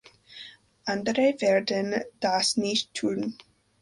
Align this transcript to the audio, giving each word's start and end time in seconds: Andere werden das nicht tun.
Andere 0.85 1.35
werden 1.41 2.03
das 2.21 2.57
nicht 2.57 2.95
tun. 2.95 3.35